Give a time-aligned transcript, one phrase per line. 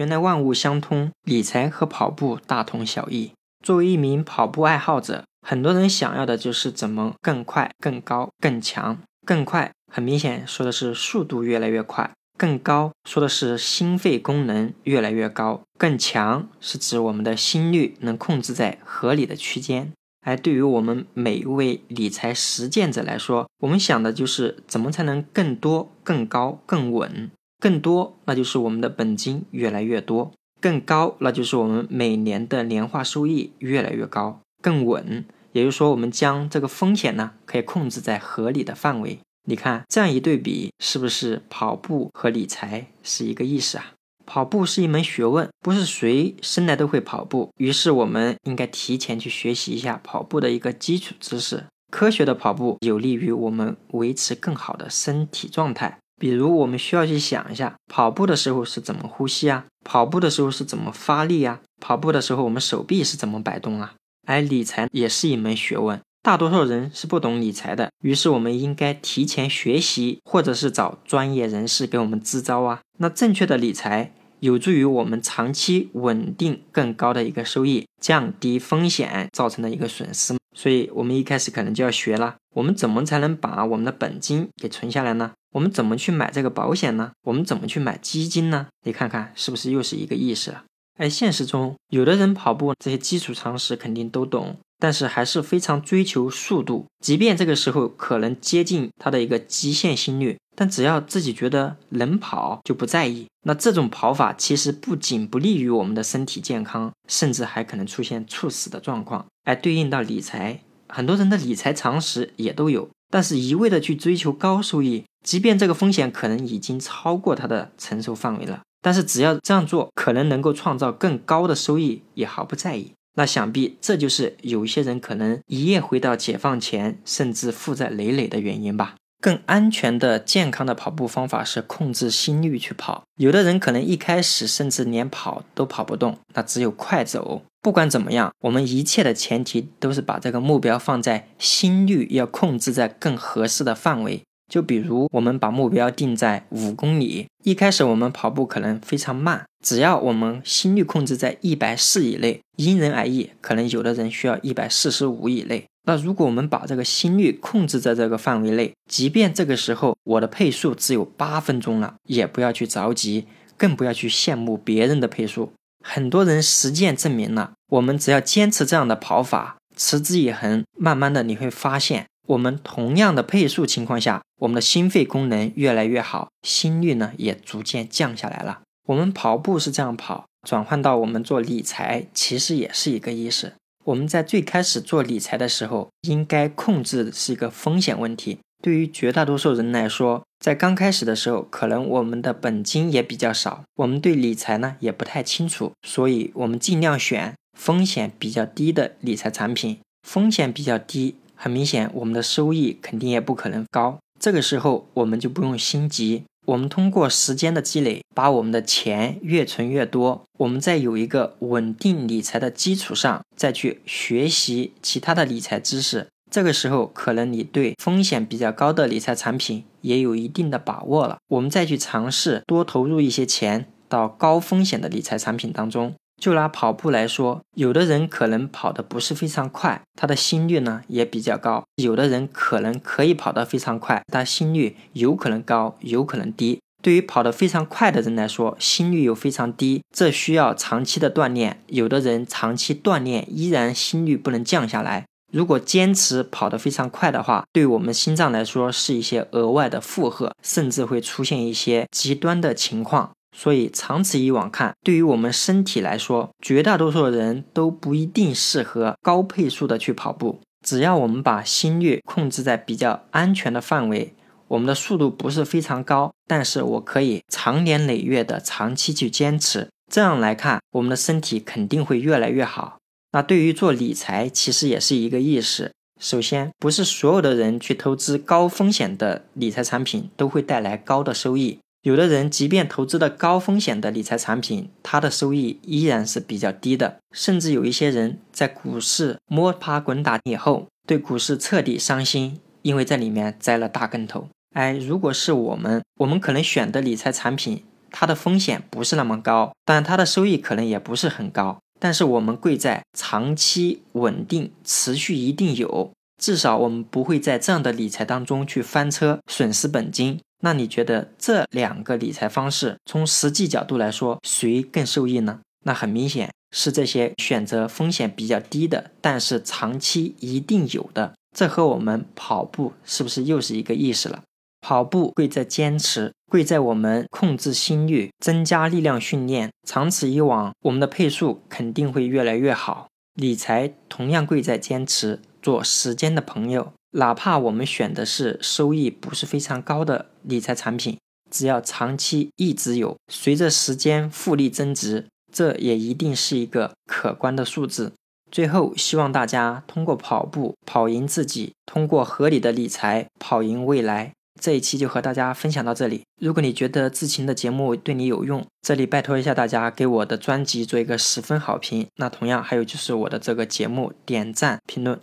[0.00, 3.32] 原来万物相通，理财和跑步大同小异。
[3.62, 8.96] 作为一名跑步爱好者，很多人想要的就是怎么更快、更高、更强。
[9.26, 19.92] 更快，很明显说的是速度越来越快；更高，说的是心肺功能越来越高；更强，是指我们的心率能控制在合理的区间。
[20.26, 27.30] 而对于我们每一位理财实践者来说，我们想的就是怎么才能更多、更高、更稳。
[27.60, 39.20] 更多，那就是我们的本金越来越多；更高，那就是我们每年的年化收益越来越高；更稳，也就是说，我们将这个风险呢可以控制在合理的范围。
[39.46, 43.92] 你看，这样一对比，是不是跑步和理财是一个意思啊？
[44.26, 47.50] 跑步是一门学问，不是谁生来都会跑步。
[47.56, 51.64] 于是，我们应该提前去学习一下跑步的一个基础知识。
[51.90, 55.98] 科学的跑步有利于我们维持更好的身体状态。
[56.20, 59.64] 比如，我们需要去想一下，跑步的时候是怎么呼吸啊？
[59.82, 61.60] 跑步的时候是怎么发力啊？
[61.80, 63.94] 跑步的时候，我们手臂是怎么摆动啊？
[64.26, 67.90] 而理财也是一门学问，大多数人是不懂理财的。
[68.02, 72.80] 于是，我们应该提前学习，或者是找专业人士给我们支招啊。
[72.98, 74.12] 那正确的理财。
[74.40, 80.34] 有助于我们长期稳定更高的一个收益，降低风险造成的一个损失。
[80.54, 85.32] 所以，我们一开始可能就要学了，我们怎么才能把我们的本金给存下来呢？
[85.52, 87.12] 我们怎么去买这个保险呢？
[87.22, 88.68] 我们怎么去买基金呢？
[88.84, 90.64] 你看看是不是又是一个意识了？
[90.98, 94.56] 而现实中，有的人跑步这些基础常识肯定都懂。
[94.82, 103.26] 但是还是非常追求速度，即便这个时候可能接近他的一个极限心率，但只要自己觉得能跑就不在意。
[103.42, 109.26] 那这种跑法其实不仅不利于我们的身体健康，甚至还可能出现猝死的状况。
[109.44, 122.92] 哎对应到理财，很多人的理财常识也都有，但是一味的去追求高收益，即便这个风险可能已经超过他的承受范围了，但是只要这样做可能能够创造更高的收益，也毫不在意。
[123.16, 128.94] 那想必这就是有些人可能一夜回到解放前，甚至负债累累的原因吧。
[129.20, 133.02] 更安全的、健康的跑步方法是控制心率去跑。
[133.18, 137.42] 有的人可能一开始甚至连跑都跑不动，那只有快走。
[137.60, 144.22] 不管怎么样，我们一切的前提都是把这个目标放在心率要控制在更合适的范围。
[144.50, 155.64] 就比如我们把目标定在五公里，一开始我们跑步可能非常慢，只要我们心率控制在一百四以内，因人而异，可能有的人需要一百四十五以内。
[155.84, 165.52] 那如果我们把这个心率控制在这个范围内，即便这个时候我的配速只有八分钟了，也不要去着急，更不要去羡慕别人的配速。
[165.82, 172.06] 很多人实践证明了，我们只要坚持这样的跑法，持之以恒，慢慢的你会发现。
[172.28, 178.60] 我们同样的配速情况下，我们的心肺功能越来越好，心率呢也逐渐降下来了。
[178.88, 183.54] 我们跑步是这样跑，转换到我们做理财，其实也是一个意思。
[183.84, 188.38] 我们在最开始做理财的时候，应该控制的是一个风险问题。
[188.62, 201.16] 对于绝大多数人来说，在刚开始的时候，可能我们的本金也比较少，我们对理财呢也不太清楚，所以我们尽量选风险比较低的理财产品，风险比较低。
[201.42, 203.98] 很明显，我们的收益肯定也不可能高。
[204.18, 206.24] 这个时候，我们就不用心急。
[206.44, 210.22] 我们通过时间的积累，把我们的钱越存越多。
[210.40, 216.08] 我们在有一个稳定理财的基础上，再去学习其他的理财知识。
[216.30, 221.16] 这个时候，可能你对风险比较高的理财产品也有一定的把握了。
[221.28, 225.94] 我们再去尝试多投入一些钱到高风险的理财产品当中。
[226.20, 236.60] 就拿跑步来说，有的人可能跑得不是非常快，他的心率呢也比较高；有的人可能可以跑得非常快，但心率有可能高，有可能低。
[236.82, 241.62] 对于跑得非常快的人来说，心率又非常低，这需要长期的锻炼。
[241.66, 253.10] 有的人长期锻炼依然心率不能降下来，如果坚持跑得非常快的话，对我们心脏来说是一些额外的负荷，甚至会出现一些极端的情况。
[253.36, 260.40] 所以长此以往看，对于我们身体来说，绝大多数人都不一定适合高配速的去跑步。
[260.66, 264.14] 只要我们把心率控制在比较安全的范围，
[264.48, 269.68] 我们的速度不是非常高，但是我可以长年累月的长期去坚持。
[269.90, 272.78] 这样来看，我们的身体肯定会越来越好。
[273.12, 275.72] 那对于做理财，其实也是一个意识。
[276.00, 281.58] 首先，不是所有的人去投资高风险的理财产品都会带来高的收益。
[281.82, 286.98] 有的人即便投资了高风险的理财产品，他的收益依然是比较低的。
[287.12, 294.28] 甚至有一些人在股市摸爬滚打以后，对股市彻底伤心，因为在里面栽了大跟头。
[294.54, 301.58] 哎，如果是我们，我们可能选的理财产品它的风险不是那么高，但它的收益可能也不是很高。
[301.78, 305.90] 但是我们贵在长期稳定、持续一定有，
[306.20, 310.20] 至少我们不会在这样的理财当中去翻车、损失本金。
[310.40, 315.40] 那你觉得这两个理财方式从实际角度来说，谁更受益呢？
[315.64, 321.14] 那很明显是这些选择风险比较低的，但是长期一定有的。
[321.36, 324.22] 这和我们跑步是不是又是一个意思了？
[324.60, 332.88] 跑步贵在坚持，贵在我们控制心率、增加力量训练，长此以往，我们的配速肯定会越来越好。
[333.14, 340.98] 理财同样贵在坚持，做时间的朋友，哪怕我们选的是收益不是非常高的理财产品，
[341.30, 347.92] 只要长期一直有，随着时间复利增值，这也一定是一个可观的数字。
[348.30, 354.12] 最后，希望大家通过跑步跑赢自己，通过合理的理财跑赢未来。
[354.40, 356.02] 这一期就和大家分享到这里。
[356.20, 361.86] 如果你觉得志勤的节目对你有用，这里拜托一下大家给我的专辑做一个十分好评。
[361.96, 364.98] 那同样还有就是我的这个节目点赞评论。